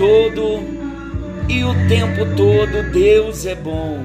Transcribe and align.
todo 0.00 0.62
e 1.46 1.62
o 1.62 1.74
tempo 1.86 2.24
todo 2.34 2.90
Deus 2.90 3.44
é 3.44 3.54
bom. 3.54 4.02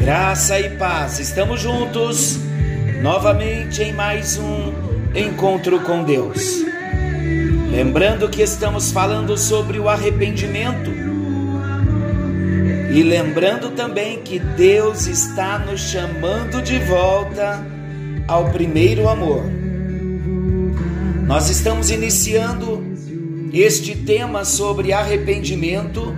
Graça 0.00 0.58
e 0.58 0.70
paz, 0.78 1.18
estamos 1.18 1.60
juntos 1.60 2.38
novamente 3.02 3.82
em 3.82 3.92
mais 3.92 4.38
um 4.38 4.72
encontro 5.14 5.80
com 5.80 6.02
Deus. 6.02 6.64
Lembrando 7.70 8.26
que 8.30 8.40
estamos 8.40 8.90
falando 8.90 9.36
sobre 9.36 9.78
o 9.78 9.86
arrependimento 9.86 10.90
e 12.90 13.02
lembrando 13.02 13.72
também 13.72 14.22
que 14.22 14.38
Deus 14.38 15.06
está 15.06 15.58
nos 15.58 15.82
chamando 15.82 16.62
de 16.62 16.78
volta 16.78 17.62
ao 18.26 18.48
primeiro 18.48 19.06
amor. 19.10 19.44
Nós 21.26 21.50
estamos 21.50 21.90
iniciando 21.90 22.91
este 23.52 23.94
tema 23.94 24.44
sobre 24.44 24.92
arrependimento 24.92 26.14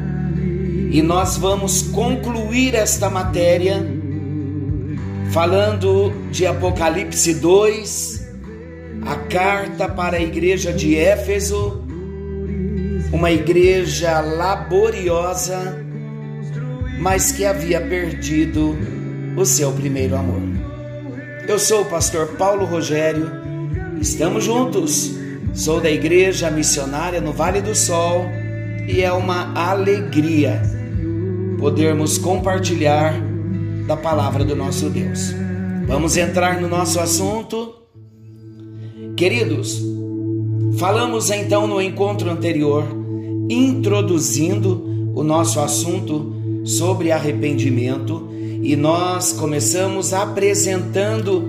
e 0.90 1.02
nós 1.02 1.36
vamos 1.36 1.82
concluir 1.82 2.74
esta 2.74 3.10
matéria 3.10 3.84
falando 5.32 6.12
de 6.30 6.46
Apocalipse 6.46 7.34
2, 7.34 8.28
a 9.02 9.16
carta 9.16 9.88
para 9.88 10.18
a 10.18 10.20
igreja 10.20 10.72
de 10.72 10.96
Éfeso, 10.96 11.82
uma 13.12 13.32
igreja 13.32 14.20
laboriosa, 14.20 15.84
mas 17.00 17.32
que 17.32 17.44
havia 17.44 17.80
perdido 17.80 18.78
o 19.36 19.44
seu 19.44 19.72
primeiro 19.72 20.14
amor. 20.14 20.42
Eu 21.48 21.58
sou 21.58 21.82
o 21.82 21.86
pastor 21.86 22.28
Paulo 22.36 22.64
Rogério, 22.64 23.28
estamos 24.00 24.44
juntos. 24.44 25.23
Sou 25.54 25.80
da 25.80 25.88
igreja 25.88 26.50
missionária 26.50 27.20
no 27.20 27.32
Vale 27.32 27.60
do 27.60 27.76
Sol 27.76 28.26
e 28.88 29.02
é 29.02 29.12
uma 29.12 29.54
alegria 29.54 30.60
podermos 31.60 32.18
compartilhar 32.18 33.14
da 33.86 33.96
palavra 33.96 34.44
do 34.44 34.56
nosso 34.56 34.90
Deus. 34.90 35.32
Vamos 35.86 36.16
entrar 36.16 36.60
no 36.60 36.68
nosso 36.68 36.98
assunto. 36.98 37.72
Queridos, 39.16 39.80
falamos 40.76 41.30
então 41.30 41.68
no 41.68 41.80
encontro 41.80 42.28
anterior, 42.28 42.84
introduzindo 43.48 45.12
o 45.14 45.22
nosso 45.22 45.60
assunto 45.60 46.62
sobre 46.64 47.12
arrependimento, 47.12 48.28
e 48.60 48.74
nós 48.74 49.32
começamos 49.32 50.12
apresentando 50.12 51.42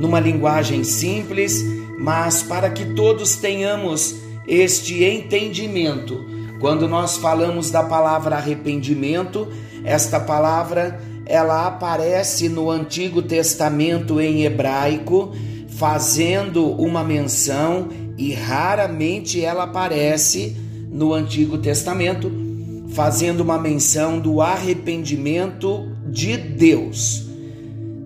numa 0.00 0.18
linguagem 0.18 0.82
simples, 0.82 1.64
mas 2.02 2.42
para 2.42 2.68
que 2.68 2.84
todos 2.84 3.36
tenhamos 3.36 4.16
este 4.46 5.04
entendimento. 5.04 6.26
Quando 6.58 6.88
nós 6.88 7.16
falamos 7.16 7.70
da 7.70 7.84
palavra 7.84 8.34
arrependimento, 8.34 9.46
esta 9.84 10.18
palavra 10.18 11.00
ela 11.24 11.64
aparece 11.64 12.48
no 12.48 12.68
Antigo 12.68 13.22
Testamento 13.22 14.20
em 14.20 14.44
hebraico, 14.44 15.32
fazendo 15.68 16.72
uma 16.72 17.04
menção 17.04 17.88
e 18.18 18.34
raramente 18.34 19.40
ela 19.44 19.62
aparece 19.62 20.56
no 20.90 21.14
Antigo 21.14 21.56
Testamento, 21.56 22.32
fazendo 22.88 23.42
uma 23.42 23.58
menção 23.58 24.18
do 24.18 24.40
arrependimento 24.40 25.88
de 26.08 26.36
Deus. 26.36 27.30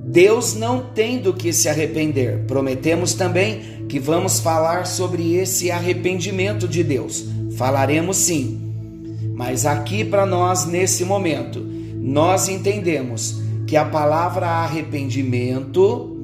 Deus 0.06 0.54
não 0.54 0.80
tem 0.80 1.18
do 1.18 1.34
que 1.34 1.52
se 1.52 1.68
arrepender. 1.68 2.44
Prometemos 2.46 3.12
também 3.12 3.75
que 3.88 3.98
vamos 3.98 4.40
falar 4.40 4.86
sobre 4.86 5.34
esse 5.34 5.70
arrependimento 5.70 6.66
de 6.66 6.82
Deus. 6.82 7.24
Falaremos 7.56 8.16
sim. 8.16 8.60
Mas 9.34 9.66
aqui 9.66 10.04
para 10.04 10.24
nós 10.24 10.66
nesse 10.66 11.04
momento, 11.04 11.60
nós 11.96 12.48
entendemos 12.48 13.40
que 13.66 13.76
a 13.76 13.84
palavra 13.84 14.46
arrependimento 14.46 16.16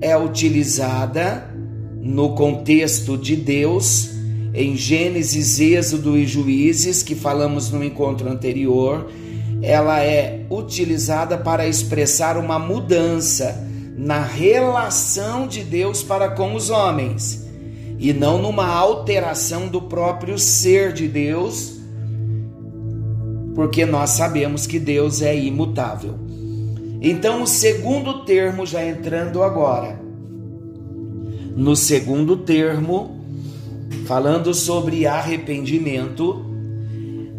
é 0.00 0.16
utilizada 0.16 1.50
no 2.00 2.34
contexto 2.34 3.16
de 3.16 3.36
Deus 3.36 4.10
em 4.54 4.76
Gênesis, 4.76 5.58
Êxodo 5.60 6.18
e 6.18 6.26
Juízes, 6.26 7.02
que 7.02 7.14
falamos 7.14 7.70
no 7.70 7.82
encontro 7.82 8.28
anterior, 8.28 9.10
ela 9.62 10.02
é 10.02 10.44
utilizada 10.50 11.38
para 11.38 11.66
expressar 11.66 12.36
uma 12.36 12.58
mudança 12.58 13.66
na 14.02 14.20
relação 14.20 15.46
de 15.46 15.62
Deus 15.62 16.02
para 16.02 16.30
com 16.30 16.56
os 16.56 16.70
homens 16.70 17.46
e 18.00 18.12
não 18.12 18.42
numa 18.42 18.66
alteração 18.66 19.68
do 19.68 19.82
próprio 19.82 20.36
ser 20.40 20.92
de 20.92 21.06
Deus, 21.06 21.78
porque 23.54 23.86
nós 23.86 24.10
sabemos 24.10 24.66
que 24.66 24.80
Deus 24.80 25.22
é 25.22 25.38
imutável. 25.38 26.18
Então, 27.00 27.44
o 27.44 27.46
segundo 27.46 28.24
termo, 28.24 28.66
já 28.66 28.84
entrando 28.84 29.40
agora, 29.40 30.00
no 31.54 31.76
segundo 31.76 32.38
termo, 32.38 33.20
falando 34.04 34.52
sobre 34.52 35.06
arrependimento, 35.06 36.44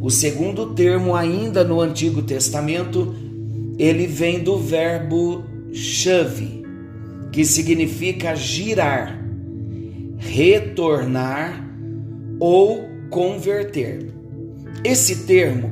o 0.01 0.09
segundo 0.09 0.67
termo, 0.67 1.13
ainda 1.13 1.61
no 1.61 1.81
Antigo 1.81 2.21
Testamento, 2.21 3.13
ele 3.77 4.07
vem 4.07 4.41
do 4.41 4.57
verbo 4.57 5.51
chave, 5.73 6.63
que 7.31 7.43
significa 7.43 8.35
girar, 8.35 9.19
retornar 10.19 11.67
ou 12.39 12.85
converter. 13.09 14.13
Esse 14.83 15.25
termo 15.25 15.71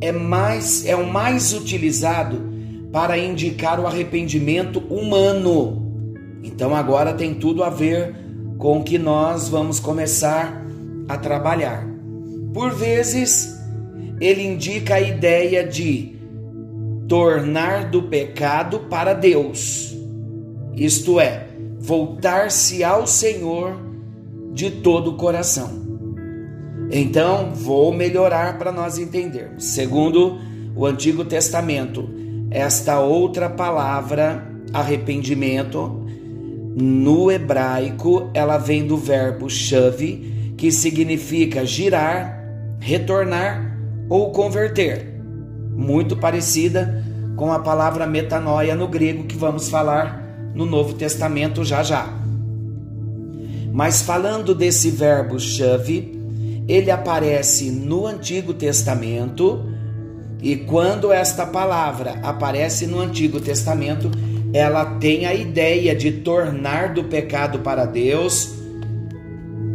é 0.00 0.12
mais 0.12 0.86
é 0.86 0.94
o 0.94 1.06
mais 1.06 1.54
utilizado 1.54 2.52
para 2.92 3.18
indicar 3.18 3.80
o 3.80 3.86
arrependimento 3.86 4.78
humano. 4.78 5.82
Então 6.42 6.74
agora 6.74 7.14
tem 7.14 7.34
tudo 7.34 7.64
a 7.64 7.70
ver 7.70 8.14
com 8.58 8.80
o 8.80 8.84
que 8.84 8.98
nós 8.98 9.48
vamos 9.48 9.80
começar 9.80 10.62
a 11.08 11.16
trabalhar. 11.16 11.88
Por 12.52 12.72
vezes, 12.72 13.58
ele 14.20 14.42
indica 14.42 14.94
a 14.96 15.00
ideia 15.00 15.66
de 15.66 16.13
tornar 17.08 17.90
do 17.90 18.02
pecado 18.02 18.80
para 18.80 19.12
Deus. 19.12 19.94
Isto 20.74 21.20
é, 21.20 21.46
voltar-se 21.78 22.82
ao 22.82 23.06
Senhor 23.06 23.76
de 24.52 24.70
todo 24.70 25.12
o 25.12 25.16
coração. 25.16 25.84
Então, 26.90 27.52
vou 27.54 27.92
melhorar 27.92 28.58
para 28.58 28.70
nós 28.70 28.98
entendermos. 28.98 29.64
Segundo 29.64 30.38
o 30.76 30.86
Antigo 30.86 31.24
Testamento, 31.24 32.08
esta 32.50 33.00
outra 33.00 33.48
palavra, 33.48 34.46
arrependimento, 34.72 36.04
no 36.76 37.30
hebraico, 37.30 38.30
ela 38.34 38.58
vem 38.58 38.86
do 38.86 38.96
verbo 38.96 39.48
chave, 39.48 40.54
que 40.56 40.72
significa 40.72 41.64
girar, 41.64 42.44
retornar 42.80 43.78
ou 44.08 44.30
converter. 44.30 45.13
Muito 45.74 46.16
parecida 46.16 47.04
com 47.36 47.52
a 47.52 47.58
palavra 47.58 48.06
metanoia 48.06 48.74
no 48.74 48.88
grego 48.88 49.24
que 49.24 49.36
vamos 49.36 49.68
falar 49.68 50.22
no 50.54 50.64
Novo 50.64 50.94
Testamento 50.94 51.64
já 51.64 51.82
já. 51.82 52.08
Mas 53.72 54.02
falando 54.02 54.54
desse 54.54 54.88
verbo 54.88 55.38
chave, 55.40 56.16
ele 56.68 56.90
aparece 56.90 57.70
no 57.70 58.06
Antigo 58.06 58.54
Testamento, 58.54 59.64
e 60.40 60.56
quando 60.56 61.12
esta 61.12 61.44
palavra 61.44 62.20
aparece 62.22 62.86
no 62.86 63.00
Antigo 63.00 63.40
Testamento, 63.40 64.10
ela 64.52 64.84
tem 64.84 65.26
a 65.26 65.34
ideia 65.34 65.94
de 65.94 66.12
tornar 66.12 66.94
do 66.94 67.04
pecado 67.04 67.58
para 67.58 67.84
Deus, 67.84 68.54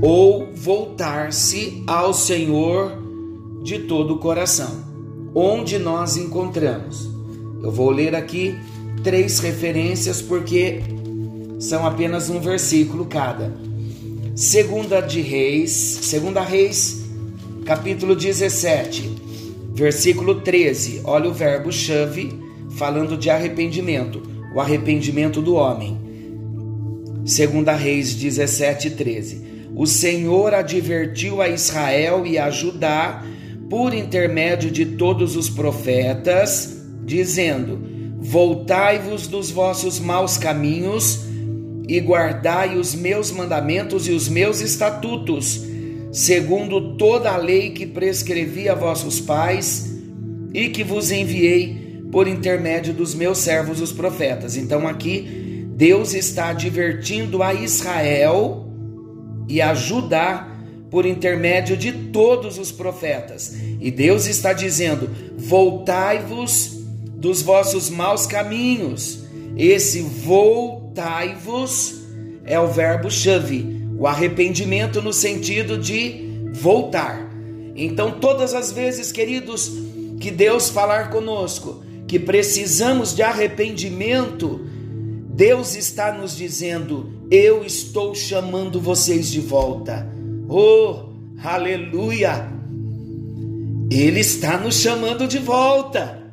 ou 0.01 0.53
voltar-se 0.55 1.83
ao 1.85 2.13
Senhor 2.13 3.03
de 3.63 3.79
todo 3.79 4.15
o 4.15 4.19
coração. 4.19 4.88
Onde 5.33 5.77
nós 5.77 6.17
encontramos? 6.17 7.07
Eu 7.61 7.71
vou 7.71 7.91
ler 7.91 8.15
aqui 8.15 8.55
três 9.03 9.39
referências 9.39 10.21
porque 10.21 10.81
são 11.59 11.85
apenas 11.85 12.29
um 12.29 12.39
versículo 12.39 13.05
cada. 13.05 13.53
Segunda 14.35 15.01
de 15.01 15.21
Reis, 15.21 15.71
Segunda 15.71 16.41
Reis, 16.41 17.05
capítulo 17.63 18.15
17, 18.15 19.11
versículo 19.73 20.41
13. 20.41 21.01
Olha 21.03 21.29
o 21.29 21.33
verbo 21.33 21.71
chave 21.71 22.33
falando 22.71 23.15
de 23.15 23.29
arrependimento, 23.29 24.21
o 24.55 24.59
arrependimento 24.59 25.41
do 25.41 25.53
homem. 25.53 25.97
Segunda 27.23 27.73
Reis 27.73 28.15
17, 28.15 28.91
13. 28.91 29.49
O 29.75 29.85
Senhor 29.85 30.55
advertiu 30.55 31.39
a 31.41 31.49
Israel 31.49 32.25
e 32.25 32.39
a 32.39 32.49
Judá 32.49 33.23
por 33.69 33.93
intermédio 33.93 34.71
de 34.71 34.85
todos 34.85 35.35
os 35.35 35.49
profetas, 35.49 36.81
dizendo: 37.03 37.79
Voltai-vos 38.19 39.27
dos 39.27 39.51
vossos 39.51 39.99
maus 39.99 40.37
caminhos 40.37 41.21
e 41.87 41.99
guardai 41.99 42.77
os 42.77 42.93
meus 42.93 43.31
mandamentos 43.31 44.07
e 44.07 44.11
os 44.11 44.27
meus 44.27 44.61
estatutos, 44.61 45.61
segundo 46.11 46.95
toda 46.97 47.31
a 47.31 47.37
lei 47.37 47.71
que 47.71 47.85
prescrevi 47.85 48.67
a 48.67 48.75
vossos 48.75 49.19
pais 49.19 49.97
e 50.53 50.69
que 50.69 50.83
vos 50.83 51.11
enviei 51.11 52.03
por 52.11 52.27
intermédio 52.27 52.93
dos 52.93 53.13
meus 53.13 53.37
servos 53.37 53.79
os 53.79 53.91
profetas. 53.91 54.57
Então 54.57 54.87
aqui 54.87 55.67
Deus 55.75 56.13
está 56.13 56.49
advertindo 56.49 57.41
a 57.41 57.53
Israel 57.53 58.67
e 59.47 59.61
a 59.61 59.73
Judá 59.73 60.58
por 60.89 61.05
intermédio 61.05 61.77
de 61.77 61.91
todos 61.91 62.57
os 62.57 62.71
profetas. 62.71 63.55
E 63.79 63.91
Deus 63.91 64.25
está 64.25 64.53
dizendo: 64.53 65.09
voltai-vos 65.37 66.79
dos 67.15 67.41
vossos 67.41 67.89
maus 67.89 68.25
caminhos. 68.25 69.23
Esse 69.57 70.01
voltai-vos 70.01 71.99
é 72.45 72.59
o 72.59 72.67
verbo 72.67 73.11
chave, 73.11 73.83
o 73.97 74.07
arrependimento 74.07 75.01
no 75.01 75.11
sentido 75.11 75.77
de 75.77 76.29
voltar. 76.53 77.29
Então, 77.75 78.19
todas 78.19 78.53
as 78.53 78.71
vezes, 78.71 79.11
queridos, 79.11 79.71
que 80.19 80.31
Deus 80.31 80.69
falar 80.69 81.09
conosco, 81.09 81.83
que 82.07 82.19
precisamos 82.19 83.15
de 83.15 83.21
arrependimento, 83.21 84.65
Deus 85.29 85.75
está 85.75 86.11
nos 86.11 86.35
dizendo: 86.35 87.13
Eu 87.29 87.63
estou 87.63 88.13
chamando 88.15 88.81
vocês 88.81 89.29
de 89.29 89.39
volta. 89.39 90.18
Oh, 90.51 91.09
aleluia! 91.43 92.49
Ele 93.91 94.19
está 94.19 94.57
nos 94.57 94.77
chamando 94.77 95.27
de 95.27 95.37
volta. 95.37 96.23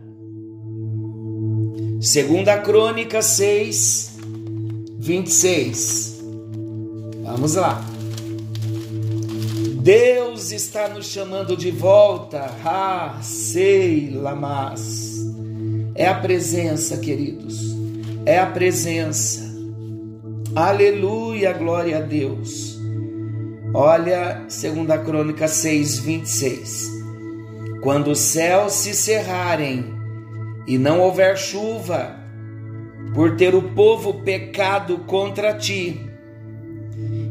Segunda 2.01 2.57
Crônica 2.57 3.21
6, 3.21 4.19
26. 4.99 6.25
Vamos 7.25 7.57
lá. 7.57 7.85
Deus 9.83 10.51
está 10.51 10.89
nos 10.89 11.07
chamando 11.07 11.55
de 11.55 11.71
volta. 11.71 12.51
Ah, 12.65 13.19
sei, 13.21 14.09
lamas. 14.11 15.27
É 15.95 16.07
a 16.09 16.15
presença, 16.15 16.97
queridos. 16.97 17.77
É 18.25 18.39
a 18.39 18.47
presença. 18.47 19.45
Aleluia, 20.55 21.53
glória 21.53 21.99
a 21.99 22.01
Deus. 22.01 22.76
Olha, 23.75 24.45
segunda 24.49 24.97
Crônica 24.97 25.49
6, 25.49 25.99
26. 25.99 26.91
Quando 27.83 28.13
os 28.13 28.19
céus 28.19 28.73
se 28.73 28.95
cerrarem 28.95 29.85
e 30.67 30.79
não 30.79 31.01
houver 31.01 31.37
chuva, 31.37 32.17
por 33.15 33.37
ter 33.37 33.55
o 33.55 33.63
povo 33.63 34.15
pecado 34.23 34.99
contra 34.99 35.53
ti, 35.53 36.01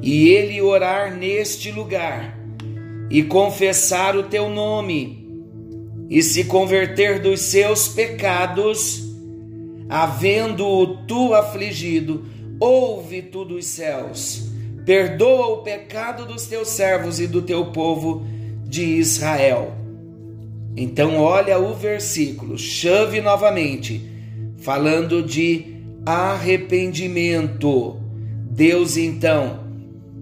e 0.02 0.30
ele 0.30 0.62
orar 0.62 1.16
neste 1.16 1.72
lugar, 1.72 2.38
e 3.10 3.24
confessar 3.24 4.16
o 4.16 4.24
teu 4.24 4.50
nome, 4.50 5.26
e 6.10 6.22
se 6.22 6.44
converter 6.44 7.20
dos 7.20 7.42
seus 7.42 7.88
pecados, 7.88 9.04
havendo-o 9.90 11.06
tu 11.06 11.34
afligido, 11.34 12.26
ouve 12.60 13.22
tu 13.22 13.46
dos 13.46 13.66
céus, 13.66 14.55
perdoa 14.86 15.48
o 15.48 15.58
pecado 15.64 16.26
dos 16.26 16.46
teus 16.46 16.70
servos 16.70 17.20
e 17.20 17.28
do 17.28 17.42
teu 17.42 17.66
povo 17.68 18.26
de 18.64 18.84
Israel. 18.84 19.74
Então, 20.78 21.18
olha 21.20 21.58
o 21.58 21.74
versículo, 21.74 22.58
chave 22.58 23.20
novamente, 23.22 24.02
falando 24.58 25.24
de 25.24 25.76
arrependimento. 26.06 28.00
Deus 28.52 28.96
então 28.96 29.66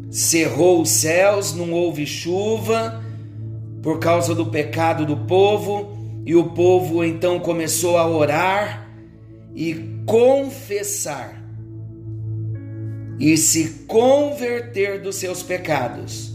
cerrou 0.10 0.82
os 0.82 0.90
céus, 0.90 1.54
não 1.54 1.72
houve 1.72 2.06
chuva 2.06 3.04
por 3.82 4.00
causa 4.00 4.34
do 4.34 4.46
pecado 4.46 5.06
do 5.06 5.18
povo, 5.18 5.92
e 6.26 6.36
o 6.36 6.52
povo 6.52 7.04
então 7.04 7.38
começou 7.40 7.98
a 7.98 8.08
orar 8.08 8.88
e 9.54 9.76
confessar 10.06 11.43
e 13.20 13.38
se 13.38 13.86
converter 13.88 15.02
dos 15.02 15.16
seus 15.16 15.44
pecados. 15.44 16.32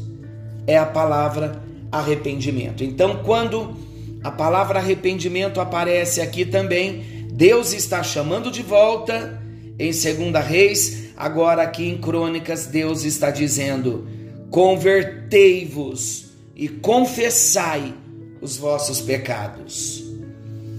É 0.67 0.77
a 0.77 0.87
palavra 0.87 1.63
arrependimento. 1.91 2.85
Então, 2.85 3.23
quando 3.25 3.77
a 4.23 4.31
palavra 4.31 4.79
arrependimento 4.79 5.61
aparece 5.61 6.20
aqui 6.20 6.44
também, 6.44 7.27
Deus 7.32 7.73
está 7.73 8.03
chamando 8.03 8.51
de 8.51 8.63
volta 8.63 9.41
em 9.79 9.93
Segunda 9.93 10.41
Reis, 10.41 11.11
agora 11.17 11.63
aqui 11.63 11.89
em 11.89 11.99
Crônicas, 11.99 12.67
Deus 12.67 13.05
está 13.05 13.31
dizendo: 13.31 14.08
convertei-vos 14.51 16.27
e 16.55 16.69
confessai 16.69 17.94
os 18.41 18.56
vossos 18.56 19.01
pecados. 19.01 20.05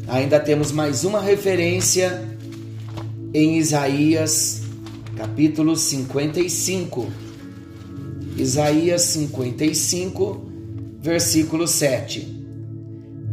Ainda 0.08 0.40
temos 0.40 0.72
mais 0.72 1.04
uma 1.04 1.22
referência 1.22 2.28
em 3.34 3.58
Isaías, 3.58 4.59
capítulo 5.20 5.76
55. 5.76 7.08
Isaías 8.38 9.02
55, 9.02 10.50
versículo 11.02 11.68
7. 11.68 12.22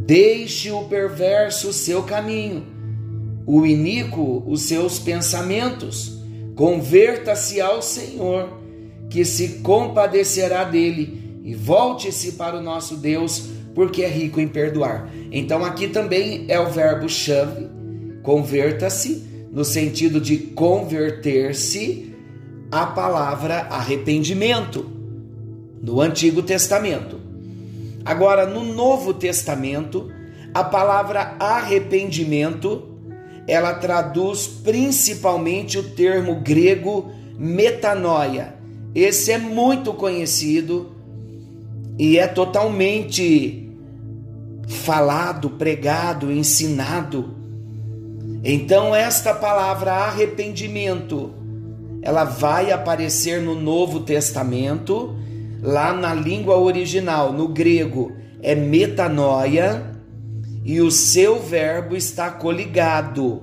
Deixe 0.04 0.72
o 0.72 0.82
perverso 0.88 1.72
seu 1.72 2.02
caminho 2.02 2.74
o 3.46 3.64
iníquo 3.64 4.42
os 4.48 4.62
seus 4.62 4.98
pensamentos. 4.98 6.18
Converta-se 6.56 7.60
ao 7.60 7.80
Senhor, 7.80 8.60
que 9.08 9.24
se 9.24 9.60
compadecerá 9.60 10.64
dele, 10.64 11.40
e 11.44 11.54
volte-se 11.54 12.32
para 12.32 12.58
o 12.58 12.62
nosso 12.62 12.96
Deus, 12.96 13.50
porque 13.76 14.02
é 14.02 14.08
rico 14.08 14.40
em 14.40 14.48
perdoar. 14.48 15.08
Então 15.30 15.64
aqui 15.64 15.86
também 15.86 16.46
é 16.48 16.58
o 16.58 16.68
verbo 16.68 17.08
chave, 17.08 17.68
converta-se, 18.24 19.25
no 19.56 19.64
sentido 19.64 20.20
de 20.20 20.36
converter-se 20.36 22.14
a 22.70 22.84
palavra 22.88 23.60
arrependimento 23.70 24.84
no 25.80 26.02
Antigo 26.02 26.42
Testamento. 26.42 27.18
Agora, 28.04 28.44
no 28.44 28.62
Novo 28.62 29.14
Testamento, 29.14 30.12
a 30.52 30.62
palavra 30.62 31.36
arrependimento 31.40 32.98
ela 33.48 33.72
traduz 33.72 34.46
principalmente 34.46 35.78
o 35.78 35.84
termo 35.84 36.34
grego 36.42 37.10
metanoia. 37.38 38.56
Esse 38.94 39.32
é 39.32 39.38
muito 39.38 39.94
conhecido 39.94 40.92
e 41.98 42.18
é 42.18 42.26
totalmente 42.26 43.70
falado, 44.68 45.48
pregado, 45.48 46.30
ensinado. 46.30 47.35
Então, 48.48 48.94
esta 48.94 49.34
palavra 49.34 49.90
arrependimento, 49.90 51.34
ela 52.00 52.22
vai 52.22 52.70
aparecer 52.70 53.42
no 53.42 53.56
Novo 53.56 53.98
Testamento, 53.98 55.16
lá 55.60 55.92
na 55.92 56.14
língua 56.14 56.56
original, 56.56 57.32
no 57.32 57.48
grego, 57.48 58.12
é 58.40 58.54
metanoia 58.54 59.90
e 60.64 60.80
o 60.80 60.92
seu 60.92 61.42
verbo 61.42 61.96
está 61.96 62.30
coligado. 62.30 63.42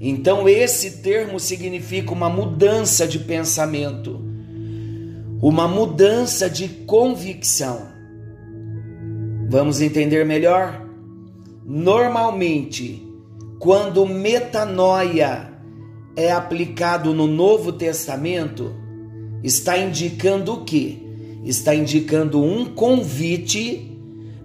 Então, 0.00 0.48
esse 0.48 1.02
termo 1.02 1.38
significa 1.38 2.10
uma 2.10 2.30
mudança 2.30 3.06
de 3.06 3.18
pensamento, 3.18 4.18
uma 5.42 5.68
mudança 5.68 6.48
de 6.48 6.68
convicção. 6.86 7.82
Vamos 9.50 9.82
entender 9.82 10.24
melhor? 10.24 10.86
Normalmente, 11.66 13.06
quando 13.58 14.06
metanoia 14.06 15.52
é 16.14 16.30
aplicado 16.30 17.12
no 17.12 17.26
Novo 17.26 17.72
Testamento, 17.72 18.74
está 19.42 19.78
indicando 19.78 20.54
o 20.54 20.64
quê? 20.64 21.06
está 21.48 21.74
indicando 21.74 22.42
um 22.42 22.64
convite 22.64 23.96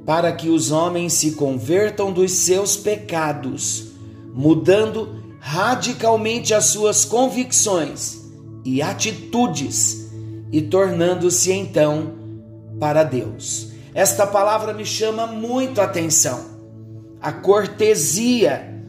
para 0.06 0.32
que 0.32 0.50
os 0.50 0.72
homens 0.72 1.14
se 1.14 1.32
convertam 1.32 2.12
dos 2.12 2.32
seus 2.32 2.78
pecados, 2.78 3.92
mudando 4.34 5.20
radicalmente 5.40 6.54
as 6.54 6.66
suas 6.66 7.04
convicções 7.04 8.22
e 8.64 8.82
atitudes 8.82 10.12
e 10.52 10.62
tornando-se 10.62 11.52
então 11.52 12.14
para 12.80 13.04
Deus. 13.04 13.70
Esta 13.94 14.28
palavra 14.28 14.74
me 14.74 14.86
chama 14.86 15.26
muito 15.26 15.82
a 15.82 15.86
atenção. 15.86 16.52
A 17.20 17.32
cortesia 17.32 18.81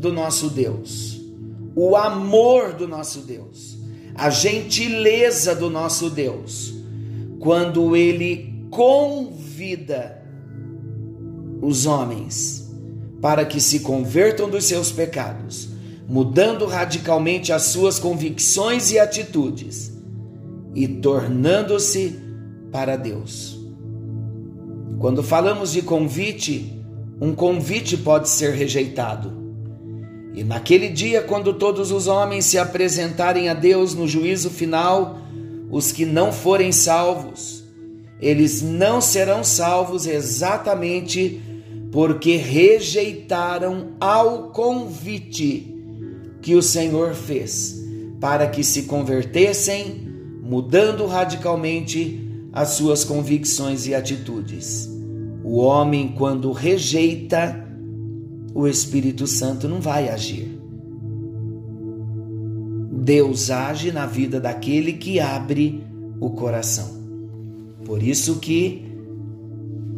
do 0.00 0.10
nosso 0.10 0.48
Deus, 0.48 1.20
o 1.76 1.94
amor 1.94 2.72
do 2.72 2.88
nosso 2.88 3.20
Deus, 3.20 3.78
a 4.14 4.30
gentileza 4.30 5.54
do 5.54 5.68
nosso 5.68 6.08
Deus, 6.08 6.74
quando 7.38 7.94
ele 7.94 8.66
convida 8.70 10.22
os 11.60 11.84
homens 11.84 12.70
para 13.20 13.44
que 13.44 13.60
se 13.60 13.80
convertam 13.80 14.48
dos 14.48 14.64
seus 14.64 14.90
pecados, 14.90 15.68
mudando 16.08 16.64
radicalmente 16.64 17.52
as 17.52 17.64
suas 17.64 17.98
convicções 17.98 18.90
e 18.90 18.98
atitudes 18.98 19.92
e 20.74 20.88
tornando-se 20.88 22.18
para 22.72 22.96
Deus. 22.96 23.60
Quando 24.98 25.22
falamos 25.22 25.72
de 25.72 25.82
convite, 25.82 26.82
um 27.20 27.34
convite 27.34 27.98
pode 27.98 28.30
ser 28.30 28.54
rejeitado. 28.54 29.39
E 30.34 30.44
naquele 30.44 30.88
dia, 30.88 31.22
quando 31.22 31.54
todos 31.54 31.90
os 31.90 32.06
homens 32.06 32.44
se 32.44 32.58
apresentarem 32.58 33.48
a 33.48 33.54
Deus 33.54 33.94
no 33.94 34.06
juízo 34.06 34.50
final, 34.50 35.18
os 35.70 35.92
que 35.92 36.04
não 36.04 36.32
forem 36.32 36.70
salvos, 36.72 37.64
eles 38.20 38.62
não 38.62 39.00
serão 39.00 39.42
salvos 39.42 40.06
exatamente 40.06 41.40
porque 41.90 42.36
rejeitaram 42.36 43.92
ao 44.00 44.50
convite 44.50 45.74
que 46.40 46.54
o 46.54 46.62
Senhor 46.62 47.14
fez 47.14 47.80
para 48.20 48.46
que 48.46 48.62
se 48.62 48.82
convertessem, 48.82 50.08
mudando 50.42 51.06
radicalmente 51.06 52.20
as 52.52 52.70
suas 52.70 53.02
convicções 53.04 53.86
e 53.86 53.94
atitudes. 53.94 54.88
O 55.42 55.58
homem, 55.58 56.14
quando 56.16 56.52
rejeita, 56.52 57.66
o 58.54 58.66
Espírito 58.66 59.26
Santo 59.26 59.68
não 59.68 59.80
vai 59.80 60.08
agir. 60.08 60.58
Deus 62.92 63.50
age 63.50 63.90
na 63.90 64.06
vida 64.06 64.38
daquele 64.38 64.92
que 64.92 65.18
abre 65.18 65.84
o 66.20 66.30
coração. 66.30 67.00
Por 67.84 68.02
isso 68.02 68.38
que 68.38 68.86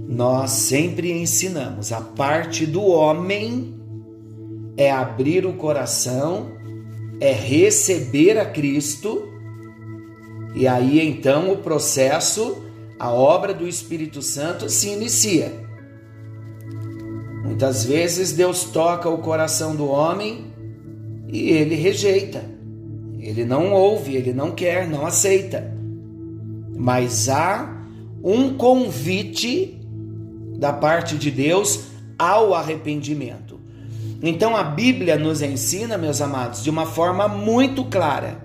nós 0.09 0.50
sempre 0.50 1.12
ensinamos 1.12 1.92
a 1.92 2.00
parte 2.00 2.66
do 2.66 2.82
homem 2.85 3.75
é 4.76 4.90
abrir 4.90 5.47
o 5.47 5.54
coração, 5.54 6.50
é 7.21 7.32
receber 7.32 8.38
a 8.38 8.44
Cristo, 8.44 9.28
e 10.54 10.66
aí 10.66 11.00
então 11.00 11.52
o 11.52 11.59
processo, 11.59 12.62
a 12.99 13.11
obra 13.11 13.52
do 13.52 13.66
Espírito 13.66 14.23
Santo 14.23 14.68
se 14.68 14.88
inicia. 14.88 15.62
Muitas 17.52 17.85
vezes 17.85 18.32
Deus 18.32 18.64
toca 18.64 19.11
o 19.11 19.18
coração 19.18 19.76
do 19.76 19.87
homem 19.87 20.47
e 21.28 21.50
ele 21.50 21.75
rejeita, 21.75 22.42
ele 23.21 23.44
não 23.44 23.75
ouve, 23.75 24.16
ele 24.16 24.32
não 24.32 24.52
quer, 24.52 24.88
não 24.88 25.04
aceita. 25.04 25.71
Mas 26.75 27.28
há 27.28 27.85
um 28.25 28.54
convite 28.54 29.78
da 30.56 30.73
parte 30.73 31.18
de 31.18 31.30
Deus 31.30 31.88
ao 32.18 32.54
arrependimento. 32.54 33.61
Então 34.23 34.56
a 34.56 34.64
Bíblia 34.64 35.18
nos 35.18 35.42
ensina, 35.42 35.99
meus 35.99 36.23
amados, 36.23 36.64
de 36.64 36.71
uma 36.71 36.87
forma 36.87 37.28
muito 37.28 37.85
clara 37.85 38.38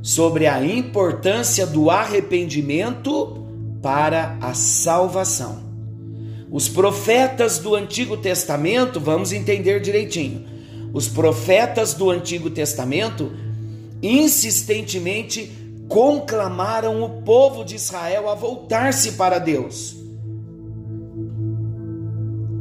sobre 0.00 0.46
a 0.46 0.64
importância 0.64 1.66
do 1.66 1.90
arrependimento 1.90 3.44
para 3.82 4.38
a 4.40 4.54
salvação. 4.54 5.67
Os 6.50 6.68
profetas 6.68 7.58
do 7.58 7.74
Antigo 7.74 8.16
Testamento, 8.16 8.98
vamos 8.98 9.32
entender 9.32 9.80
direitinho. 9.80 10.46
Os 10.92 11.06
profetas 11.06 11.92
do 11.92 12.10
Antigo 12.10 12.48
Testamento 12.48 13.30
insistentemente 14.02 15.52
conclamaram 15.88 17.02
o 17.02 17.22
povo 17.22 17.64
de 17.64 17.74
Israel 17.74 18.28
a 18.28 18.34
voltar-se 18.34 19.12
para 19.12 19.38
Deus. 19.38 19.96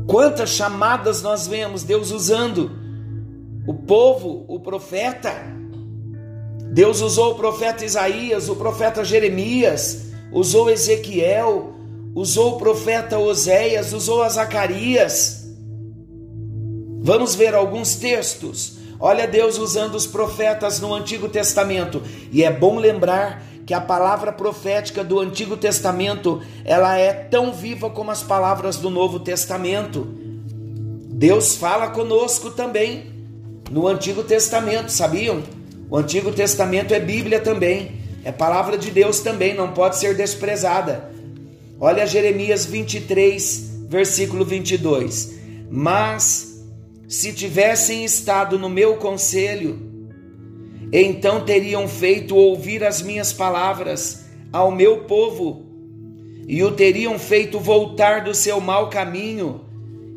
Quantas 0.08 0.52
chamadas 0.52 1.22
nós 1.22 1.48
vemos 1.48 1.84
Deus 1.84 2.12
usando 2.12 2.72
o 3.68 3.74
povo, 3.74 4.46
o 4.48 4.60
profeta. 4.60 5.34
Deus 6.72 7.02
usou 7.02 7.34
o 7.34 7.36
profeta 7.36 7.84
Isaías, 7.84 8.48
o 8.48 8.56
profeta 8.56 9.04
Jeremias, 9.04 10.08
usou 10.32 10.70
Ezequiel, 10.70 11.77
usou 12.18 12.56
o 12.56 12.58
profeta 12.58 13.20
Oséias, 13.20 13.94
usou 13.94 14.24
a 14.24 14.30
Zacarias. 14.30 15.46
Vamos 17.00 17.36
ver 17.36 17.54
alguns 17.54 17.94
textos. 17.94 18.80
Olha 19.00 19.28
Deus 19.28 19.60
usando 19.60 19.94
os 19.94 20.08
profetas 20.08 20.80
no 20.80 20.96
Antigo 20.96 21.30
Testamento. 21.30 22.02
E 22.32 22.44
é 22.44 22.52
bom 22.52 22.80
lembrar 22.80 23.44
que 23.68 23.74
a 23.74 23.80
palavra 23.80 24.32
profética 24.32 25.04
do 25.04 25.20
Antigo 25.20 25.56
Testamento, 25.56 26.42
ela 26.66 26.98
é 26.98 27.14
tão 27.14 27.54
viva 27.54 27.88
como 27.92 28.10
as 28.10 28.24
palavras 28.24 28.78
do 28.78 28.90
Novo 28.90 29.20
Testamento. 29.20 30.08
Deus 31.12 31.56
fala 31.56 31.90
conosco 31.90 32.50
também 32.50 33.12
no 33.70 33.88
Antigo 33.88 34.24
Testamento, 34.24 34.92
sabiam? 34.92 35.44
O 35.88 35.96
Antigo 35.96 36.32
Testamento 36.32 36.96
é 36.96 37.00
Bíblia 37.00 37.40
também, 37.40 38.02
é 38.24 38.32
palavra 38.32 38.76
de 38.76 38.90
Deus 38.90 39.20
também, 39.20 39.54
não 39.54 39.72
pode 39.72 39.98
ser 39.98 40.16
desprezada. 40.16 41.16
Olha 41.80 42.08
Jeremias 42.08 42.66
23, 42.66 43.86
versículo 43.88 44.44
22. 44.44 45.36
Mas 45.70 46.66
se 47.08 47.32
tivessem 47.32 48.04
estado 48.04 48.58
no 48.58 48.68
meu 48.68 48.98
conselho, 48.98 49.80
então 50.92 51.46
teriam 51.46 51.88
feito 51.88 52.36
ouvir 52.36 52.84
as 52.84 53.02
minhas 53.02 53.32
palavras 53.32 54.26
ao 54.52 54.72
meu 54.72 55.04
povo, 55.04 55.66
e 56.48 56.64
o 56.64 56.72
teriam 56.72 57.20
feito 57.20 57.60
voltar 57.60 58.24
do 58.24 58.34
seu 58.34 58.60
mau 58.62 58.90
caminho 58.90 59.62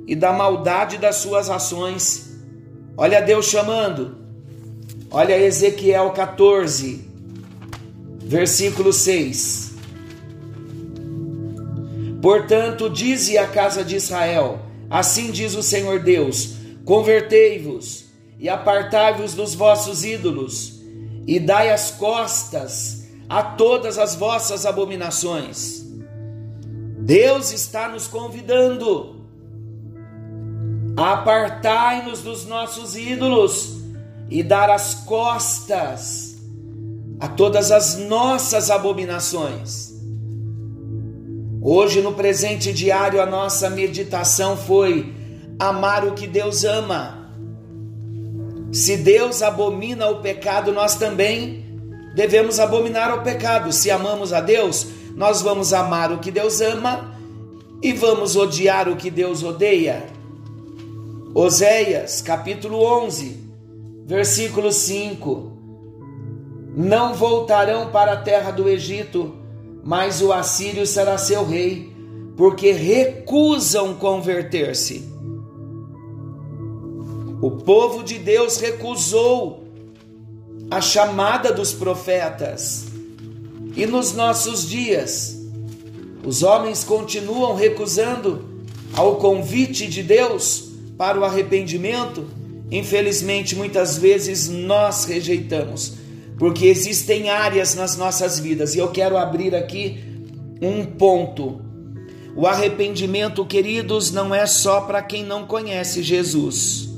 e 0.07 0.15
da 0.15 0.33
maldade 0.33 0.97
das 0.97 1.17
suas 1.17 1.51
ações. 1.51 2.39
Olha 2.97 3.21
Deus 3.21 3.47
chamando. 3.47 4.17
Olha 5.11 5.37
Ezequiel 5.37 6.11
14, 6.11 7.05
versículo 8.23 8.93
6. 8.93 9.70
Portanto, 12.21 12.91
dize 12.91 13.39
à 13.39 13.47
casa 13.47 13.85
de 13.85 13.97
Israel: 13.97 14.61
Assim 14.89 15.31
diz 15.31 15.55
o 15.55 15.63
Senhor 15.63 16.01
Deus: 16.01 16.55
Convertei-vos 16.85 18.07
e 18.39 18.49
apartai-vos 18.49 19.35
dos 19.35 19.55
vossos 19.55 20.05
ídolos, 20.05 20.81
e 21.27 21.39
dai 21.39 21.71
as 21.71 21.91
costas 21.91 23.09
a 23.29 23.43
todas 23.43 23.99
as 23.99 24.15
vossas 24.15 24.67
abominações. 24.67 25.87
Deus 26.99 27.53
está 27.53 27.89
nos 27.89 28.07
convidando. 28.07 29.21
Apartai-nos 30.97 32.23
dos 32.23 32.45
nossos 32.47 32.97
ídolos 32.97 33.81
e 34.29 34.43
dar 34.43 34.69
as 34.69 34.95
costas 34.95 36.37
a 37.19 37.29
todas 37.29 37.71
as 37.71 37.97
nossas 37.97 38.71
abominações. 38.71 39.90
Hoje, 41.63 42.01
no 42.01 42.13
presente 42.15 42.73
diário, 42.73 43.21
a 43.21 43.27
nossa 43.27 43.69
meditação 43.69 44.57
foi 44.57 45.15
amar 45.59 46.07
o 46.07 46.13
que 46.13 46.27
Deus 46.27 46.65
ama 46.65 47.21
se 48.73 48.97
Deus 48.97 49.43
abomina 49.43 50.09
o 50.09 50.21
pecado, 50.21 50.73
nós 50.73 50.95
também 50.95 51.65
devemos 52.15 52.61
abominar 52.61 53.13
o 53.13 53.23
pecado. 53.23 53.73
Se 53.73 53.91
amamos 53.91 54.33
a 54.33 54.41
Deus, 54.41 54.87
nós 55.17 55.43
vamos 55.43 55.73
amar 55.73 56.13
o 56.13 56.19
que 56.19 56.31
Deus 56.31 56.61
ama 56.61 57.17
e 57.83 57.93
vamos 57.93 58.37
odiar 58.37 58.89
o 58.89 58.97
que 58.97 59.11
Deus 59.11 59.43
odeia. 59.43 60.05
Oséias, 61.35 62.23
capítulo 62.23 62.81
11, 63.05 63.41
versículo 64.07 64.71
5. 64.73 65.59
Não 66.77 67.15
voltarão 67.15 67.91
para 67.91 68.13
a 68.13 68.17
terra 68.17 68.53
do 68.53 68.69
Egito, 68.69 69.35
mas 69.83 70.21
o 70.23 70.33
assírio 70.33 70.87
será 70.87 71.17
seu 71.19 71.45
rei, 71.47 71.93
porque 72.37 72.73
recusam 72.73 73.95
converter-se. 73.95 75.09
O 77.43 77.51
povo 77.51 78.03
de 78.03 78.19
Deus 78.19 78.59
recusou 78.59 79.65
a 80.71 80.81
chamada 80.81 81.53
dos 81.53 81.73
profetas. 81.73 82.87
E 83.77 83.87
nos 83.87 84.13
nossos 84.15 84.69
dias, 84.69 85.39
Os 86.25 86.43
homens 86.43 86.85
continuam 86.85 87.55
recusando 87.55 88.45
ao 88.95 89.17
convite 89.17 89.87
de 89.87 90.03
Deus 90.03 90.71
para 90.99 91.19
o 91.19 91.25
arrependimento. 91.25 92.27
Infelizmente, 92.71 93.57
muitas 93.57 93.97
vezes 93.97 94.49
nós 94.49 95.05
rejeitamos, 95.05 95.95
porque 96.41 96.69
existem 96.69 97.29
áreas 97.29 97.75
nas 97.75 97.99
nossas 97.99 98.41
vidas, 98.41 98.75
e 98.75 98.79
eu 98.79 98.89
quero 98.89 99.19
abrir 99.19 99.55
aqui 99.55 100.03
um 100.63 100.87
ponto. 100.87 101.61
O 102.35 102.47
arrependimento, 102.47 103.45
queridos, 103.45 104.11
não 104.11 104.35
é 104.35 104.47
só 104.47 104.81
para 104.81 105.03
quem 105.03 105.23
não 105.23 105.47
conhece 105.47 106.03
Jesus. 106.03 106.89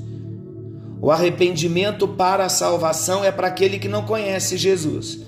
O 1.01 1.11
arrependimento 1.11 2.07
para 2.07 2.45
a 2.45 2.49
salvação 2.49 3.25
é 3.25 3.33
para 3.33 3.49
aquele 3.49 3.81
que 3.81 3.89
não 3.89 4.05
conhece 4.05 4.57
Jesus. 4.57 5.19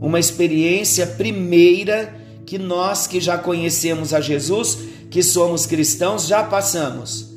Uma 0.00 0.18
experiência 0.18 1.06
primeira 1.06 2.16
que 2.44 2.58
nós 2.58 3.06
que 3.06 3.20
já 3.20 3.38
conhecemos 3.38 4.12
a 4.12 4.20
Jesus, 4.20 4.76
que 5.08 5.22
somos 5.22 5.66
cristãos, 5.66 6.26
já 6.26 6.42
passamos. 6.42 7.32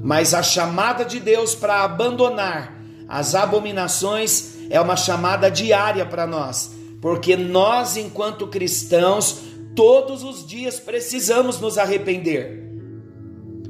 Mas 0.00 0.32
a 0.32 0.42
chamada 0.44 1.04
de 1.04 1.18
Deus 1.18 1.52
para 1.52 1.82
abandonar 1.82 2.80
as 3.08 3.34
abominações 3.34 4.54
é 4.70 4.80
uma 4.80 4.96
chamada 4.96 5.50
diária 5.50 6.04
para 6.04 6.26
nós, 6.26 6.72
porque 7.00 7.36
nós, 7.36 7.96
enquanto 7.96 8.46
cristãos, 8.46 9.40
todos 9.74 10.24
os 10.24 10.46
dias 10.46 10.80
precisamos 10.80 11.60
nos 11.60 11.78
arrepender. 11.78 12.64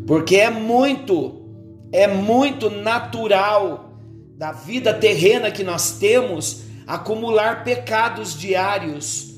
Porque 0.07 0.37
é 0.37 0.51
muito, 0.51 1.43
é 1.93 2.07
muito 2.07 2.71
natural 2.71 3.99
da 4.37 4.53
vida 4.53 4.95
terrena 4.95 5.51
que 5.51 5.65
nós 5.65 5.93
temos 5.99 6.63
acumular 6.87 7.65
pecados 7.65 8.39
diários 8.39 9.35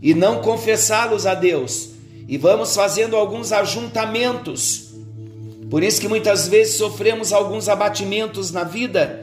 e 0.00 0.14
não 0.14 0.40
confessá-los 0.40 1.26
a 1.26 1.34
Deus. 1.34 1.90
E 2.28 2.38
vamos 2.38 2.74
fazendo 2.74 3.16
alguns 3.16 3.50
ajuntamentos. 3.52 4.92
Por 5.68 5.82
isso 5.82 6.00
que 6.00 6.08
muitas 6.08 6.46
vezes 6.46 6.76
sofremos 6.76 7.32
alguns 7.32 7.68
abatimentos 7.68 8.52
na 8.52 8.62
vida 8.62 9.21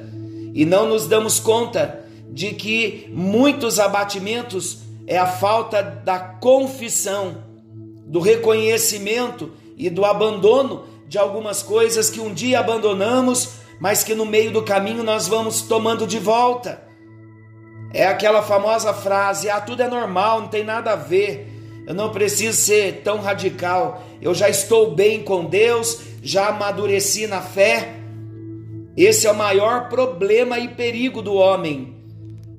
e 0.59 0.65
não 0.65 0.89
nos 0.89 1.07
damos 1.07 1.39
conta 1.39 2.03
de 2.33 2.53
que 2.53 3.09
muitos 3.13 3.79
abatimentos 3.79 4.79
é 5.07 5.17
a 5.17 5.25
falta 5.25 5.81
da 5.81 6.19
confissão, 6.19 7.45
do 8.05 8.19
reconhecimento 8.19 9.53
e 9.77 9.89
do 9.89 10.03
abandono 10.03 10.83
de 11.07 11.17
algumas 11.17 11.63
coisas 11.63 12.09
que 12.09 12.19
um 12.19 12.33
dia 12.33 12.59
abandonamos, 12.59 13.51
mas 13.79 14.03
que 14.03 14.13
no 14.13 14.25
meio 14.25 14.51
do 14.51 14.61
caminho 14.61 15.01
nós 15.01 15.29
vamos 15.29 15.61
tomando 15.61 16.05
de 16.05 16.19
volta. 16.19 16.83
É 17.93 18.05
aquela 18.05 18.41
famosa 18.41 18.93
frase: 18.93 19.49
ah, 19.49 19.61
tudo 19.61 19.81
é 19.81 19.87
normal, 19.87 20.41
não 20.41 20.47
tem 20.49 20.65
nada 20.65 20.91
a 20.91 20.97
ver. 20.97 21.47
Eu 21.87 21.93
não 21.93 22.11
preciso 22.11 22.59
ser 22.59 23.01
tão 23.01 23.21
radical. 23.21 24.03
Eu 24.21 24.35
já 24.35 24.49
estou 24.49 24.93
bem 24.93 25.23
com 25.23 25.45
Deus, 25.45 26.01
já 26.21 26.49
amadureci 26.49 27.27
na 27.27 27.39
fé. 27.39 27.98
Esse 28.99 29.27
é 29.27 29.31
o 29.31 29.35
maior 29.35 29.87
problema 29.87 30.59
e 30.59 30.67
perigo 30.67 31.21
do 31.21 31.33
homem, 31.33 31.95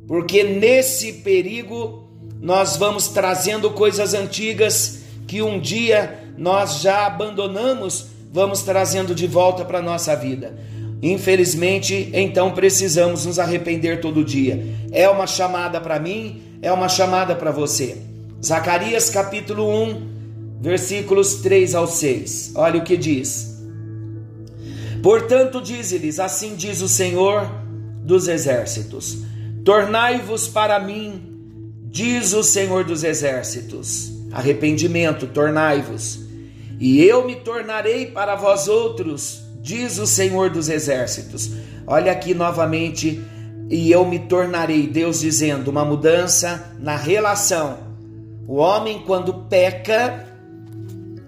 porque 0.08 0.42
nesse 0.42 1.12
perigo 1.12 2.08
nós 2.40 2.78
vamos 2.78 3.08
trazendo 3.08 3.70
coisas 3.72 4.14
antigas 4.14 5.02
que 5.28 5.42
um 5.42 5.60
dia 5.60 6.32
nós 6.38 6.80
já 6.80 7.04
abandonamos, 7.04 8.06
vamos 8.32 8.62
trazendo 8.62 9.14
de 9.14 9.26
volta 9.26 9.66
para 9.66 9.80
a 9.80 9.82
nossa 9.82 10.16
vida. 10.16 10.58
Infelizmente, 11.02 12.08
então 12.14 12.52
precisamos 12.52 13.26
nos 13.26 13.38
arrepender 13.38 14.00
todo 14.00 14.24
dia. 14.24 14.64
É 14.92 15.06
uma 15.10 15.26
chamada 15.26 15.78
para 15.78 16.00
mim, 16.00 16.40
é 16.62 16.72
uma 16.72 16.88
chamada 16.88 17.36
para 17.36 17.50
você. 17.50 17.98
Zacarias 18.42 19.10
capítulo 19.10 19.68
1, 19.68 20.08
versículos 20.58 21.34
3 21.42 21.74
ao 21.74 21.86
6. 21.86 22.52
Olha 22.54 22.80
o 22.80 22.82
que 22.82 22.96
diz. 22.96 23.49
Portanto, 25.02 25.60
diz-lhes: 25.60 26.18
Assim 26.18 26.54
diz 26.54 26.80
o 26.80 26.88
Senhor 26.88 27.50
dos 28.04 28.28
exércitos: 28.28 29.18
Tornai-vos 29.64 30.48
para 30.48 30.78
mim, 30.78 31.72
diz 31.84 32.32
o 32.32 32.42
Senhor 32.42 32.84
dos 32.84 33.04
exércitos. 33.04 34.12
Arrependimento, 34.32 35.26
tornai-vos, 35.26 36.20
e 36.78 37.02
eu 37.02 37.26
me 37.26 37.36
tornarei 37.36 38.06
para 38.06 38.36
vós 38.36 38.68
outros 38.68 39.50
diz 39.60 39.98
o 39.98 40.06
Senhor 40.06 40.50
dos 40.50 40.68
Exércitos. 40.68 41.50
Olha 41.86 42.12
aqui 42.12 42.34
novamente, 42.34 43.22
e 43.68 43.90
eu 43.90 44.04
me 44.04 44.18
tornarei, 44.18 44.86
Deus 44.86 45.20
dizendo, 45.20 45.68
uma 45.68 45.84
mudança 45.84 46.72
na 46.78 46.96
relação. 46.96 47.78
O 48.48 48.56
homem, 48.56 49.02
quando 49.06 49.32
peca, 49.48 50.26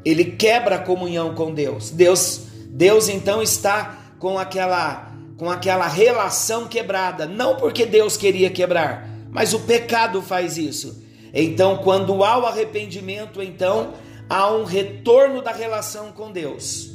ele 0.05 0.25
quebra 0.25 0.77
a 0.77 0.79
comunhão 0.79 1.35
com 1.35 1.55
Deus. 1.55 1.91
Deus, 1.91 2.47
Deus 2.73 3.07
então 3.09 3.43
está 3.43 3.99
com 4.19 4.39
aquela 4.39 5.13
com 5.37 5.51
aquela 5.51 5.89
relação 5.89 6.69
quebrada, 6.69 7.27
não 7.27 7.57
porque 7.57 7.85
Deus 7.85 8.17
queria 8.17 8.49
quebrar, 8.49 9.09
mas 9.31 9.53
o 9.53 9.61
pecado 9.61 10.23
faz 10.23 10.57
isso. 10.57 11.03
Então, 11.35 11.79
quando 11.79 12.23
há 12.23 12.39
o 12.39 12.47
arrependimento, 12.47 13.43
então 13.43 13.95
há 14.31 14.53
um 14.53 14.63
retorno 14.65 15.43
da 15.43 15.51
relação 15.51 16.13
com 16.13 16.31
Deus. 16.31 16.93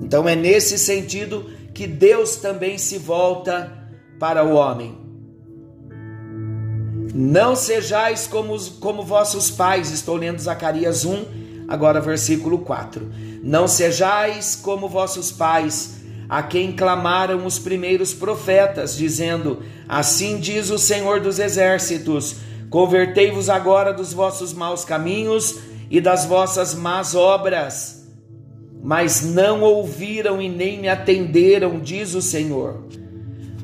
Então 0.00 0.28
é 0.28 0.34
nesse 0.34 0.78
sentido 0.78 1.50
que 1.74 1.86
Deus 1.86 2.36
também 2.36 2.78
se 2.78 2.98
volta 2.98 3.70
para 4.18 4.44
o 4.44 4.54
homem. 4.54 4.96
Não 7.14 7.54
sejais 7.54 8.26
como, 8.26 8.58
como 8.80 9.04
vossos 9.04 9.50
pais, 9.50 9.90
estou 9.90 10.16
lendo 10.16 10.38
Zacarias 10.38 11.04
1, 11.04 11.66
agora 11.68 12.00
versículo 12.00 12.58
4. 12.60 13.33
Não 13.44 13.68
sejais 13.68 14.56
como 14.56 14.88
vossos 14.88 15.30
pais, 15.30 15.96
a 16.28 16.42
quem 16.42 16.72
clamaram 16.72 17.46
os 17.46 17.60
primeiros 17.60 18.12
profetas, 18.12 18.96
dizendo: 18.96 19.62
Assim 19.88 20.40
diz 20.40 20.70
o 20.70 20.78
Senhor 20.78 21.20
dos 21.20 21.38
Exércitos: 21.38 22.36
Convertei-vos 22.68 23.48
agora 23.48 23.92
dos 23.92 24.12
vossos 24.12 24.52
maus 24.52 24.84
caminhos 24.84 25.60
e 25.88 26.00
das 26.00 26.24
vossas 26.24 26.74
más 26.74 27.14
obras 27.14 28.02
mas 28.84 29.22
não 29.22 29.62
ouviram 29.62 30.42
e 30.42 30.48
nem 30.48 30.78
me 30.78 30.90
atenderam, 30.90 31.80
diz 31.80 32.14
o 32.14 32.20
Senhor. 32.20 32.84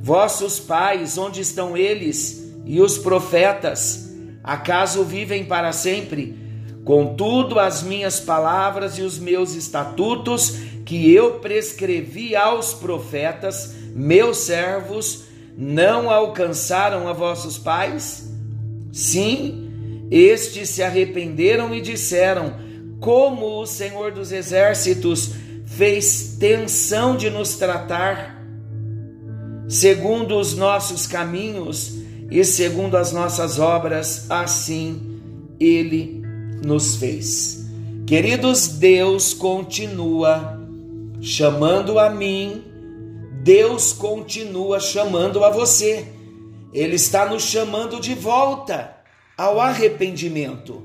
Vossos 0.03 0.59
pais, 0.59 1.19
onde 1.19 1.43
estão 1.43 1.77
eles? 1.77 2.51
E 2.65 2.81
os 2.81 2.97
profetas, 2.97 4.15
acaso 4.43 5.05
vivem 5.05 5.45
para 5.45 5.73
sempre? 5.73 6.39
Contudo, 6.85 7.59
as 7.59 7.83
minhas 7.83 8.21
palavras 8.21 8.99
e 8.99 9.03
os 9.03 9.19
meus 9.19 9.55
estatutos, 9.55 10.57
que 10.85 11.13
eu 11.13 11.35
prescrevi 11.35 12.35
aos 12.35 12.73
profetas, 12.73 13.75
meus 13.95 14.39
servos, 14.39 15.25
não 15.57 16.11
alcançaram 16.11 17.07
a 17.07 17.13
vossos 17.13 17.59
pais? 17.59 18.31
Sim, 18.93 20.09
estes 20.11 20.71
se 20.71 20.83
arrependeram 20.83 21.75
e 21.75 21.81
disseram: 21.81 22.55
como 22.99 23.61
o 23.61 23.67
Senhor 23.67 24.13
dos 24.13 24.33
Exércitos 24.33 25.31
fez 25.67 26.37
tensão 26.41 27.17
de 27.17 27.31
nos 27.31 27.55
tratar 27.55 28.41
segundo 29.69 30.37
os 30.37 30.57
nossos 30.57 31.07
caminhos 31.07 31.95
e 32.31 32.45
segundo 32.45 32.97
as 32.97 33.13
nossas 33.13 33.59
obras, 33.59 34.27
assim 34.29 35.21
ele 35.61 36.20
nos 36.65 36.97
fez. 36.97 37.67
Queridos, 38.07 38.69
Deus 38.69 39.33
continua 39.33 40.61
chamando 41.21 41.99
a 41.99 42.11
mim, 42.11 42.65
Deus 43.43 43.93
continua 43.93 44.81
chamando 44.81 45.45
a 45.45 45.51
você. 45.51 46.07
Ele 46.73 46.97
está 46.97 47.27
nos 47.27 47.45
chamando 47.45 48.01
de 48.01 48.15
volta 48.15 48.97
ao 49.37 49.61
arrependimento. 49.61 50.83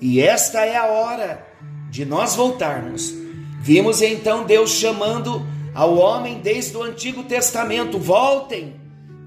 E 0.00 0.20
esta 0.20 0.64
é 0.64 0.76
a 0.76 0.86
hora 0.86 1.46
de 1.90 2.04
nós 2.04 2.34
voltarmos. 2.34 3.14
Vimos 3.60 4.02
então 4.02 4.44
Deus 4.44 4.70
chamando 4.70 5.42
ao 5.74 5.96
homem 5.96 6.40
desde 6.40 6.76
o 6.76 6.82
Antigo 6.82 7.22
Testamento: 7.22 7.98
voltem, 7.98 8.76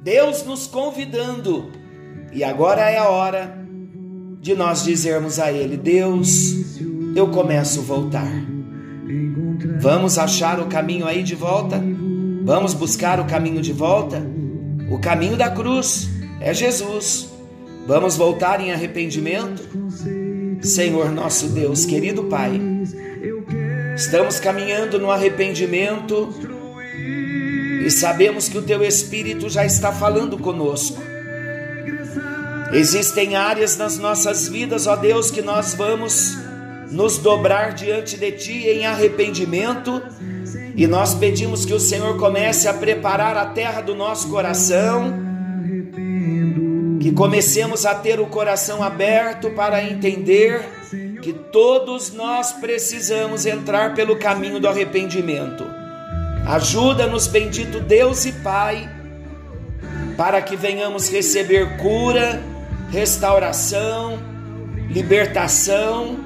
Deus 0.03 0.43
nos 0.43 0.67
convidando. 0.67 1.71
E 2.31 2.43
agora 2.43 2.89
é 2.89 2.97
a 2.97 3.09
hora 3.09 3.66
de 4.47 4.55
nós 4.55 4.85
dizermos 4.85 5.39
a 5.39 5.51
Ele: 5.51 5.75
Deus, 5.75 6.55
eu 7.13 7.27
começo 7.27 7.81
a 7.81 7.83
voltar. 7.83 8.31
Vamos 9.81 10.17
achar 10.17 10.61
o 10.61 10.67
caminho 10.67 11.05
aí 11.05 11.21
de 11.21 11.35
volta? 11.35 11.83
Vamos 12.45 12.73
buscar 12.73 13.19
o 13.19 13.25
caminho 13.25 13.61
de 13.61 13.73
volta? 13.73 14.25
O 14.89 14.99
caminho 14.99 15.35
da 15.35 15.49
cruz 15.49 16.09
é 16.39 16.53
Jesus. 16.53 17.27
Vamos 17.85 18.15
voltar 18.15 18.61
em 18.61 18.71
arrependimento? 18.71 19.67
Senhor 20.61 21.11
nosso 21.11 21.49
Deus, 21.49 21.85
querido 21.85 22.23
Pai, 22.23 22.59
estamos 23.97 24.39
caminhando 24.39 24.97
no 24.97 25.11
arrependimento 25.11 26.29
e 27.85 27.91
sabemos 27.91 28.47
que 28.47 28.57
o 28.57 28.61
Teu 28.61 28.81
Espírito 28.81 29.49
já 29.49 29.65
está 29.65 29.91
falando 29.91 30.37
conosco. 30.37 31.06
Existem 32.73 33.35
áreas 33.35 33.77
nas 33.77 33.97
nossas 33.97 34.47
vidas, 34.47 34.87
ó 34.87 34.95
Deus, 34.95 35.31
que 35.31 35.41
nós 35.41 35.73
vamos 35.73 36.37
nos 36.91 37.17
dobrar 37.17 37.73
diante 37.73 38.17
de 38.17 38.31
Ti 38.31 38.67
em 38.67 38.85
arrependimento 38.85 40.01
e 40.75 40.85
nós 40.85 41.15
pedimos 41.15 41.65
que 41.65 41.73
o 41.73 41.79
Senhor 41.79 42.17
comece 42.17 42.67
a 42.67 42.73
preparar 42.73 43.35
a 43.35 43.47
terra 43.47 43.81
do 43.81 43.95
nosso 43.95 44.29
coração, 44.29 45.11
que 46.99 47.11
comecemos 47.11 47.85
a 47.85 47.95
ter 47.95 48.19
o 48.19 48.27
coração 48.27 48.83
aberto 48.83 49.49
para 49.51 49.83
entender 49.83 50.61
que 51.21 51.33
todos 51.33 52.13
nós 52.13 52.53
precisamos 52.53 53.45
entrar 53.45 53.95
pelo 53.95 54.17
caminho 54.17 54.59
do 54.59 54.67
arrependimento. 54.67 55.65
Ajuda-nos, 56.45 57.27
bendito 57.27 57.79
Deus 57.79 58.25
e 58.25 58.31
Pai, 58.31 58.89
para 60.15 60.41
que 60.41 60.55
venhamos 60.55 61.09
receber 61.09 61.77
cura, 61.77 62.39
restauração, 62.89 64.19
libertação 64.89 66.17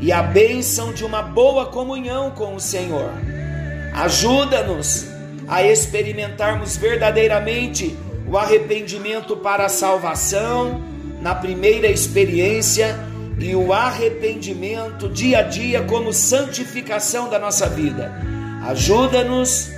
e 0.00 0.12
a 0.12 0.22
bênção 0.22 0.92
de 0.92 1.04
uma 1.04 1.22
boa 1.22 1.66
comunhão 1.66 2.30
com 2.30 2.54
o 2.54 2.60
Senhor. 2.60 3.10
Ajuda-nos 3.94 5.06
a 5.48 5.62
experimentarmos 5.62 6.76
verdadeiramente 6.76 7.96
o 8.26 8.36
arrependimento 8.36 9.36
para 9.36 9.64
a 9.64 9.68
salvação 9.68 10.82
na 11.20 11.34
primeira 11.34 11.88
experiência 11.88 12.96
e 13.40 13.54
o 13.54 13.72
arrependimento 13.72 15.08
dia 15.08 15.38
a 15.38 15.42
dia 15.42 15.82
como 15.82 16.12
santificação 16.12 17.30
da 17.30 17.38
nossa 17.38 17.68
vida. 17.68 18.12
Ajuda-nos 18.66 19.70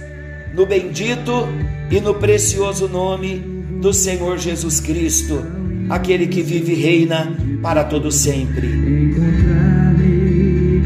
no 0.52 0.66
bendito 0.66 1.46
e 1.90 2.00
no 2.00 2.14
precioso 2.14 2.88
nome 2.88 3.38
do 3.80 3.92
Senhor 3.92 4.38
Jesus 4.38 4.80
Cristo, 4.80 5.44
aquele 5.90 6.28
que 6.28 6.40
vive 6.40 6.72
e 6.72 6.76
reina 6.76 7.36
para 7.60 7.84
todo 7.84 8.10
sempre. 8.12 8.66
Encontrar-me 8.66 10.00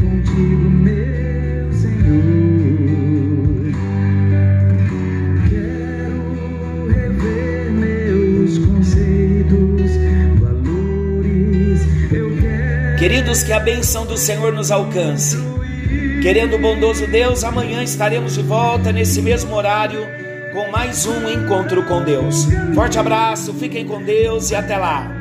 contigo, 0.01 0.71
meu 0.71 1.73
Senhor. 1.73 2.25
Quero 5.51 6.87
rever 6.89 7.71
meus 7.73 8.59
conceitos, 8.59 9.91
valores. 10.41 11.81
Eu 12.11 12.37
quero. 12.41 12.99
Queridos, 12.99 13.43
que 13.43 13.53
a 13.53 13.61
bênção 13.61 14.07
do 14.07 14.17
Senhor 14.17 14.53
nos 14.53 14.71
alcance. 14.71 15.37
Querendo 16.23 16.57
o 16.57 16.59
bondoso 16.59 17.07
Deus, 17.07 17.45
amanhã 17.45 17.83
estaremos 17.83 18.35
de 18.35 18.43
volta 18.43 18.91
nesse 18.91 19.21
mesmo 19.21 19.55
horário 19.55 20.24
com 20.55 20.71
mais 20.71 21.05
um 21.05 21.29
encontro 21.29 21.83
com 21.83 22.01
Deus. 22.01 22.47
Forte 22.75 22.97
abraço, 22.97 23.53
fiquem 23.55 23.85
com 23.85 24.01
Deus 24.01 24.53
e 24.53 24.55
até 24.55 24.79
lá. 24.79 25.14